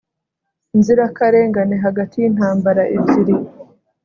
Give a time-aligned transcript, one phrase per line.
[0.75, 3.35] inzirakarengane hagati y'intambara ebyiri